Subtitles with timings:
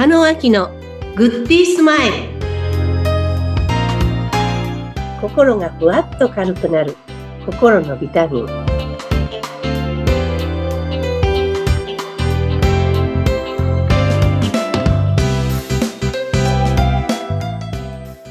[0.00, 0.70] 中野明の
[1.14, 2.14] グッディースマイル
[5.20, 6.96] 心がふわっと軽くなる
[7.44, 8.46] 心のビタミン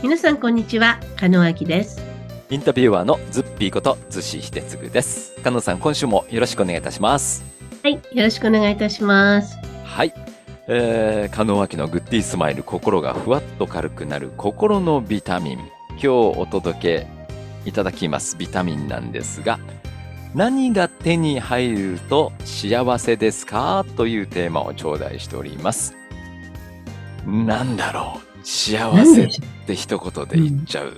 [0.02, 2.02] 皆さんこんにちは加野明です
[2.50, 5.36] インタビュアーのズッピーことズシヒデツグです。
[5.44, 7.46] 加納さん、今週もよろしくお願いいたします。
[7.84, 10.29] はいよろしくお願いいたしますはい。
[10.72, 15.58] えー、加納明のグッディースマイル、心がふわっと軽くなる心のビタミン。
[15.94, 17.08] 今日お届け
[17.66, 19.60] いただきますビタミンなんですが、
[20.36, 25.96] 何が手に入ると幸せですかというテーマを頂戴しております。
[27.26, 29.30] なんだろう幸せっ
[29.66, 30.94] て一言で言っちゃう。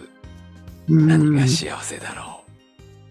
[0.89, 2.41] 何が幸せだろ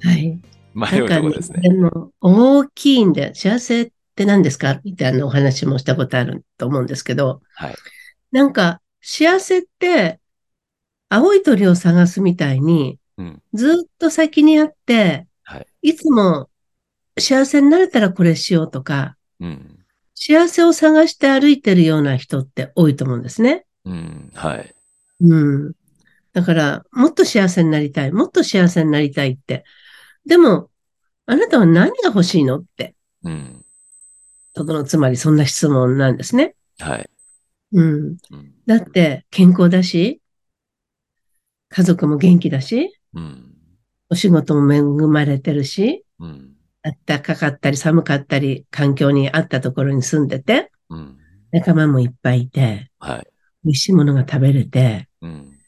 [0.04, 0.08] う。
[0.08, 0.26] はい。
[0.26, 0.40] う。
[0.74, 1.62] 迷うところですね。
[1.62, 3.92] でも、大きいんで、幸せって
[4.24, 4.80] 何ですか？
[4.84, 7.74] みたいなお話もしたことあると思うんですけど、はい。
[8.32, 10.20] なんか、幸せって、
[11.08, 13.42] 青い鳥を探すみたいに、うん。
[13.52, 15.66] ずっと先にあって、はい。
[15.82, 16.48] いつも
[17.18, 19.84] 幸せになれたらこれしようとか、うん。
[20.14, 23.64] 幸せを探して歩いてるような人って多いと思うんですね。
[23.84, 24.30] うん。
[24.34, 24.74] はい。
[25.20, 25.72] うん。
[26.32, 29.64] だから、もっと幸せになりたい、もっと幸せになりたいって。
[30.26, 30.70] でも、
[31.26, 32.94] あなたは何が欲しいのって。
[33.24, 33.64] うん。
[34.60, 36.54] とこの、つまりそんな質問なんですね。
[36.78, 37.10] はい。
[37.72, 38.16] うん。
[38.30, 38.52] うん。
[38.66, 40.20] だって、健康だし、
[41.68, 43.54] 家族も元気だし、うん。
[44.08, 46.56] お仕事も恵まれてるし、うん。
[47.06, 51.18] 暖かかったり寒かったり、環境に合ったところに住んでて、うん。
[51.52, 53.26] 仲間もいっぱいいて、はい。
[53.64, 55.58] 美味しいものが食べれて、うん。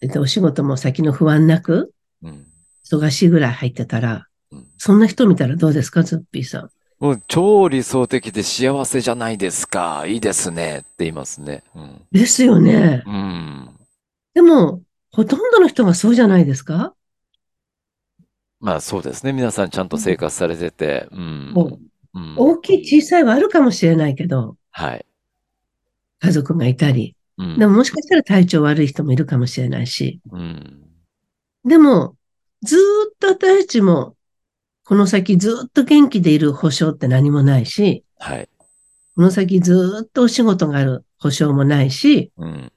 [0.00, 2.46] で、お仕事も先の不安なく、うん。
[2.84, 6.70] 忙しいぐらい入ってたら、うんそんな人見たらどうですか、ズッピーさん？
[7.00, 10.04] もう超理想的で幸せじゃないですか。
[10.06, 10.78] いいですね。
[10.78, 11.62] って言いますね。
[11.74, 12.02] うん。
[12.10, 13.04] ですよね。
[13.06, 13.70] うん。
[14.34, 14.82] でも、
[15.12, 16.94] ほとんどの人がそうじゃないですか？
[18.60, 19.32] まあそうですね。
[19.32, 21.08] 皆さんちゃんと生活されてて。
[21.12, 21.52] うん。
[21.54, 21.78] こ
[22.14, 22.34] ううん。
[22.36, 25.06] 大きい小さいはあるかもしれないけど、はい。
[26.20, 27.58] 家族がいたり、うん。
[27.60, 30.82] でももしかしたら体調悪い人もいるかもしれないし、うん。
[31.64, 32.16] でも、
[32.62, 34.16] ずーっと私たちも、
[34.88, 38.48] この先ずっと元気でいる保証って何もないし、はい。
[39.14, 42.72] この先ずーっとお仕事がある保証もないし、うん。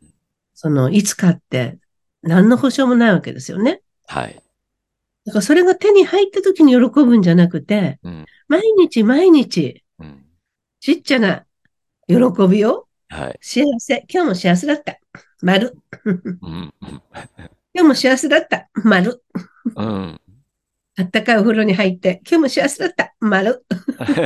[0.54, 1.78] その、いつかって
[2.22, 3.82] 何の保証もないわけですよね。
[4.08, 4.36] はい。
[5.26, 8.26] だからそれが手に入った時に喜ぶんじゃなくて、うん。
[8.50, 10.26] 毎日毎日、うん。
[10.82, 11.46] ちっちゃな
[12.10, 12.16] 喜
[12.50, 13.40] びを、はい。
[13.40, 15.00] 幸せ、今日も幸せだった。
[15.42, 15.78] 丸。
[16.04, 16.74] うん。
[16.82, 17.04] 今
[17.74, 18.68] 日も幸せだった。
[18.84, 19.24] 丸。
[19.78, 20.22] うん。
[20.97, 23.13] あったかいお風呂に入って、今日も幸せだった。
[23.19, 23.66] 丸。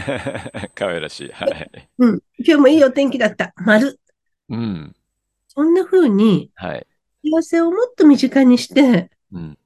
[0.73, 1.29] 可愛らしい。
[1.31, 1.89] はい。
[1.99, 2.19] うん。
[2.39, 3.53] 今日もいいお天気だった。
[3.57, 3.99] 丸。
[4.49, 4.95] うん。
[5.47, 6.87] そんな風に、はい。
[7.23, 9.57] 幸せをもっと身近にして、うん。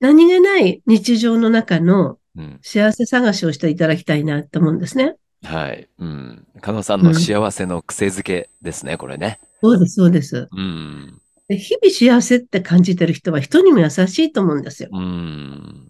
[0.00, 2.58] 何気ない日常の中のうん。
[2.62, 5.16] 幸せ探しをしていただきたいなと思うんですね。
[5.42, 5.88] はい。
[5.98, 6.46] うん。
[6.60, 9.40] 加納さんの幸せの癖づけですね、これね。
[9.60, 10.48] そうです、そうです。
[10.50, 11.20] うん。
[11.48, 14.90] で日々幸せって感じてる人は人にも優しいと思うんですよ。
[14.92, 15.89] うん。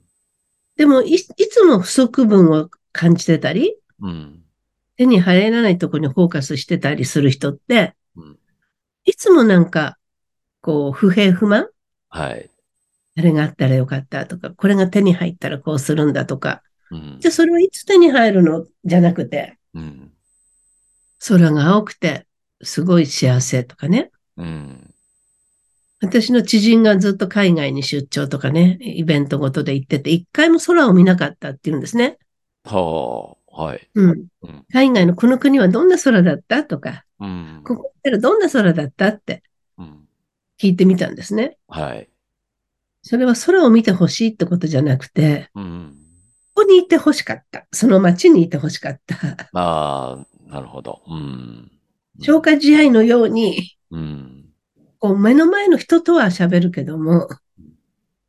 [0.91, 4.43] でもい、いつも不足分を感じてたり、うん。
[4.97, 8.37] 手に入らないところにフォーカスしてたりする人って、うん
[9.05, 9.97] いつもなんか、
[10.61, 11.69] こう、不平不満？
[12.09, 12.51] はい。
[13.17, 18.67] あれがあったらよかったとか、これが手に入ったらこうするんだとか、うんじゃあそれはいつ手に入るの？
[18.85, 20.13] じゃなくて、うん。
[21.21, 22.27] 空が青くて、
[22.63, 24.11] すごい幸せとかね。
[24.37, 24.90] うん。
[26.01, 32.19] 私の知人がずっと海外に出張とかね、イベントごとで行ってて、一回も空を見なかったって言うんですね。
[32.65, 33.41] はあ。
[33.53, 33.91] はい。
[33.95, 34.27] うん。
[34.43, 34.65] うん。
[34.73, 37.63] 海外のこの国はどんな空だったとか、うん。
[37.65, 39.43] ここ行ったらどんな空だったって
[39.77, 40.09] うん。
[40.59, 41.59] 聞いてみたんですね。
[41.69, 42.09] はい。
[43.03, 45.97] それは空を見てほしいってことじゃなくて、うん。
[46.55, 47.67] ここにいてほしかった。
[47.73, 49.17] その街にいてほしかった。
[49.53, 51.03] ああ、なるほど。
[51.09, 51.71] うん。
[52.21, 54.40] 消化試合のように、うん。
[55.01, 57.29] こう目の前の人とは喋るけども、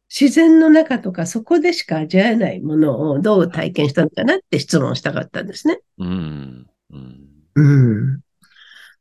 [0.10, 5.80] 自然の中とかそこでしか味わえないものをどう体験したのかなって質問したかったんですね。
[6.00, 6.68] うん。
[6.92, 7.20] うん。
[7.56, 7.62] う
[8.16, 8.20] ん。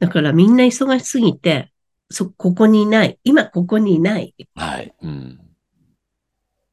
[0.01, 1.73] だからみんな忙しすぎて、
[2.11, 3.19] そ、ここにいない。
[3.23, 4.35] 今ここにいない。
[4.57, 4.93] はい。
[5.03, 5.41] うん。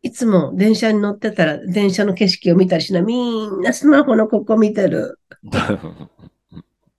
[0.01, 3.03] いつも電車に乗ってたら電車の景色を見たりしない。
[3.03, 5.19] みんなスマホのここ見てる。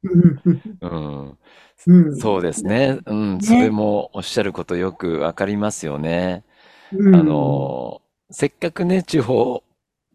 [0.03, 0.41] う ん
[0.81, 1.38] うん。
[1.87, 2.99] うんそうですね。
[3.07, 3.39] うん。
[3.39, 6.45] ねそれもおっしゃることよくわかりますよね。
[6.93, 9.63] うんあの、せっかくね、地方、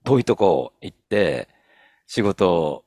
[0.04, 1.48] 遠いとこ行って、
[2.07, 2.83] 仕事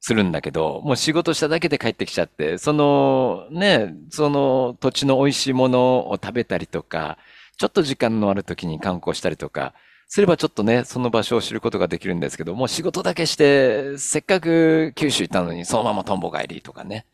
[0.00, 7.18] するんだけど、もう仕事しただけで帰ってきちゃって、そのね、その土地の美味しいものを食べたりとか、
[7.58, 9.74] ちょっと時間のある時に観光したりとか、
[10.06, 17.04] すればちょっとね、その場所を知ることができるんですけど、もう仕事だけして、せっかく九州行ったのに、そのままトンボ帰りとかね、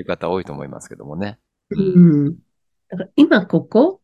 [0.00, 1.38] いう方多いと思いますけどもね。
[1.70, 2.34] うん。
[2.88, 4.00] だから今ここ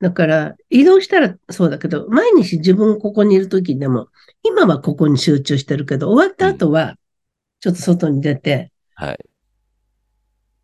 [0.00, 4.08] だから移動したらそうだけど、毎日自分ここにいるときでも、
[4.42, 6.96] 今はここに集中してるけど、終わった後は、
[7.60, 9.18] ちょっと外に出て、はい。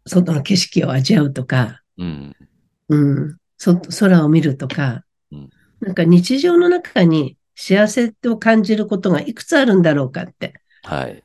[0.07, 2.37] 外の景色を味わうとか、うん。
[2.89, 5.51] うん、そ、空を見るとかうん、
[5.81, 11.23] なんか日常の中に幸せを感じることがいくつあるんだろうかって、はい。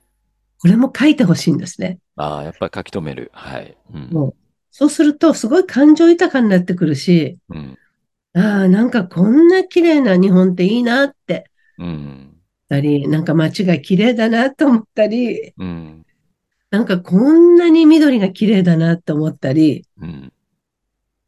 [0.59, 1.99] これも書いてほしいんですね。
[2.19, 3.31] ああ、やっぱり書き留める。
[3.33, 3.77] はい。
[3.93, 4.09] うん。
[4.11, 4.35] もう、
[4.71, 7.77] そうするとすごい感情豊かになってくるし、うん。
[8.33, 12.35] ああ、なんかこんな綺麗な日本っていいなって、うん。
[12.67, 16.05] たり、なんか街が綺麗だなと思ったり、うん。
[16.71, 20.33] なんかこんなに緑が綺麗だなと思ったり、うん。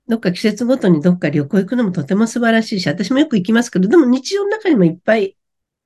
[0.09, 5.37] どっか季節ごとにどっか旅行行くのもとても素晴らしいし、私もよく行きますけど、でも日常の中にもいっぱい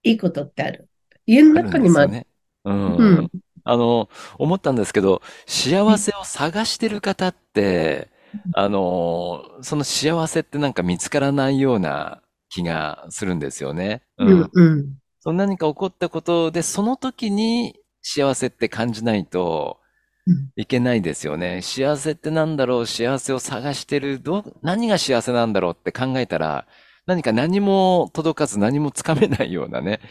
[0.01, 0.89] いいことってある。
[1.27, 2.09] 家の中にもある。
[2.09, 2.27] ね。
[2.63, 2.95] うん。
[2.97, 3.29] うん
[3.65, 8.09] あの、思ったんですけど、幸せを探してる方って、
[8.53, 14.03] あの、その幸せってなんか見つからないような気がするんですよね。
[14.17, 14.49] ううんん、。
[14.53, 14.95] うん。
[15.19, 19.79] その何か起こったことで、その時に幸せって感じないと
[20.27, 21.61] うんいけないですよね。
[21.61, 22.85] 幸せってなんだろう？
[22.85, 24.19] 幸せを探してる。
[24.19, 26.65] どう、何が幸せなんだろうって考えたら、
[27.05, 30.01] 何か何も届かず何もつかめないようなね、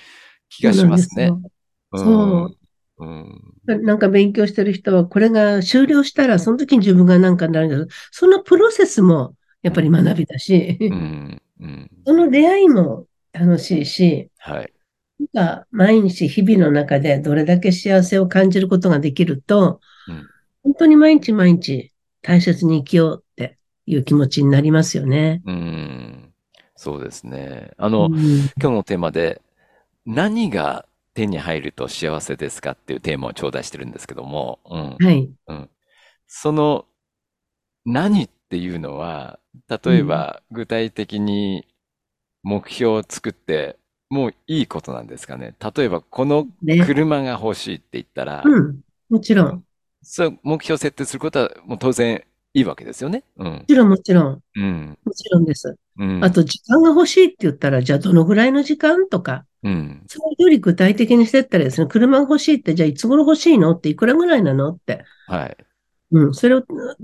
[0.49, 1.29] 気がしますね。
[1.29, 2.64] そうなんですよそう
[2.99, 3.55] うん。
[3.67, 11.43] なんか勉強してる人は、これが終了したら、その時に自分が何かになるんだけど、そのプロセスもやっぱり学びだし、うん。
[11.61, 11.91] うん。
[12.06, 14.73] その出会いも楽しいし、はい。
[15.32, 20.29] なんか毎日日々の中でどれだけ幸せを感じることができると、うん
[20.64, 21.93] 本当に毎日毎日
[22.23, 25.43] 大切に生きようっていう気持ちになりますよね。
[25.44, 26.32] うん。
[26.75, 27.73] そうですね。
[27.76, 29.43] あの、うん今日のテーマで、
[30.06, 34.97] 何が手に入ると幸せですかっていうテーマを頂戴してるんですけども、うん。
[34.99, 35.31] はい。
[36.27, 36.87] その
[37.85, 39.39] 何っていうのは、
[39.69, 41.67] 例えば具体的に
[42.43, 43.77] 目標を作って
[44.11, 45.55] もういいことなんですかね。
[45.77, 46.85] 例えばこのね。
[46.85, 48.81] 車が欲しいって言ったら、うん。
[49.09, 49.57] もちろん。
[49.57, 49.63] も
[50.03, 52.23] そう目標を設定することはもう当然
[52.53, 53.25] いいわけですよね。
[53.37, 53.65] うん。
[53.67, 54.41] ちろん、もちろん。
[54.57, 54.99] うん。
[55.05, 55.75] もちろんです。
[55.99, 56.25] うん。
[56.25, 60.02] あと、時間が欲しいって言ったら、じゃあどのぐらいの時間とか、うん。
[60.08, 65.05] それより具体的にしてったらですね、車が欲しいって、じゃあいつ頃欲しいのっていくらぐらいなのって。
[65.26, 65.56] はい。
[66.12, 66.35] うん。
[66.35, 66.62] それを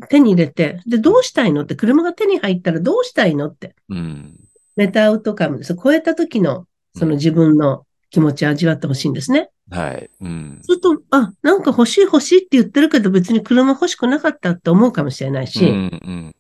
[0.08, 3.74] 手に入れて、で、どうしたいのって、車が手に入ったらどうしたいのって。
[3.88, 4.36] うん。
[4.76, 5.74] メタアウトカムです。
[5.82, 9.50] 超えた時の、その自分の気持ちを味わってほしいんですね。
[9.70, 10.10] はい。
[10.20, 10.58] うん。
[10.62, 15.72] すると、あ、なんか欲しい欲しいって言ってるけど別に車欲しくなかったって思うかもしれないし、うん。
[15.72, 15.76] う
[16.10, 16.36] ん。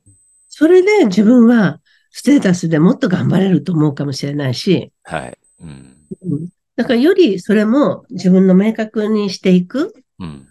[0.48, 1.80] それで自分は
[2.10, 5.38] ステータスでもっと頑張れると思うかもしれないし、はい。
[5.60, 5.96] うん。
[6.22, 6.48] うん
[6.80, 9.92] だからよりそれも自分の明確にしていく。
[10.18, 10.48] うん。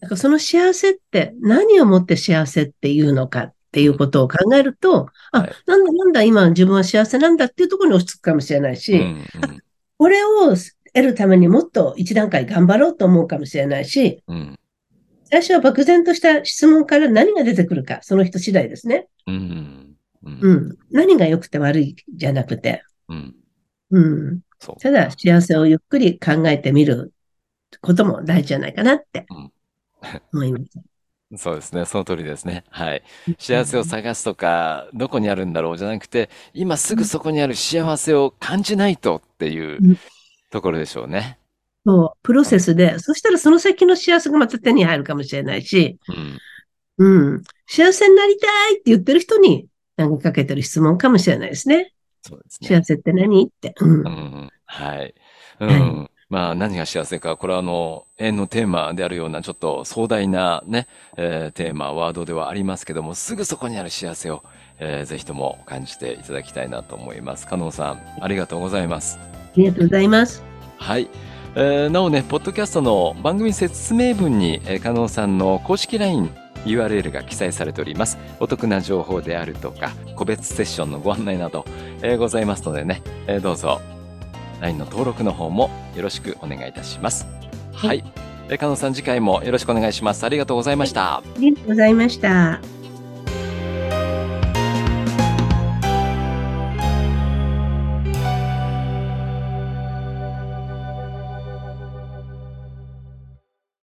[0.00, 9.26] だからその幸せって何をもって幸せっていうのかっていうことを考えると、あはい、なんだなんだ今自分は幸せなんだっていうところに落ち着くかもしれないし、うん。
[9.98, 10.54] これを
[10.94, 14.56] 得るためにもっと一段階頑張ろうと思うかもしれないし、うん。
[15.24, 19.08] 最初は漠然とした質問から何が出てくるか、その人次第ですね。
[19.26, 19.81] うん。
[20.24, 20.38] うん。
[20.40, 20.78] うん。
[20.90, 23.34] 何が良くて悪いじゃなくて、うん。
[23.90, 24.40] うん。
[24.80, 27.12] ただ幸せをゆっくり考えてみる
[27.80, 29.52] ことも大事じゃないかなってうん
[30.32, 30.64] 思います。
[31.36, 31.86] そうですね。
[31.86, 32.64] その通りですね。
[32.68, 33.02] はい。
[33.38, 39.96] 幸せを探すとか、どこにあるんだろうじゃなくて、今すぐそこにある幸せを感じないとっていううん
[40.50, 41.38] ところでしょうね。
[41.86, 45.98] そう、プロセスで、そしたらその先の幸せがまた手に入るかもしれないし、
[46.98, 47.32] うん。
[47.32, 47.42] うん。
[47.66, 51.92] 幸せになりたいって言ってる人に投げかけてる質問かもしれないですね。
[52.22, 52.68] そうですね。
[52.68, 53.44] 幸せって何？
[53.46, 53.74] って。
[53.80, 54.02] うんう。
[54.02, 54.50] ん。
[54.64, 55.14] はい。
[55.60, 56.10] うはいん。
[56.28, 60.86] まあ、何が幸せか、これはあの、永遠のテーマであるような、ちょっと壮大なね、
[61.18, 64.42] えーテーマ、ワードではありますけども、すぐそこにある幸せを、
[64.78, 67.46] えーぜひとも感じていただきたいなと思います。
[67.46, 69.18] 加納さん、ありがとうございます。
[69.18, 70.42] ありがとうございます。
[70.78, 71.10] はい。
[71.54, 78.18] えーなおね、ポッドキャストの番組説明文に、えー、加納さんの公式 LINE、URL が記載されております。
[78.40, 81.64] お得な情報であるとか、個別セッションのご案内など、
[82.02, 83.80] えーございますのでね、えーどうぞ、
[84.60, 87.26] LINE の登録の方もよろしくお願いいたします。
[87.72, 88.04] はい。
[88.48, 90.24] えー加納さん、次回もよろしくお願いします。
[90.24, 91.16] ありがとうございました。
[91.16, 92.81] ありがとうございました。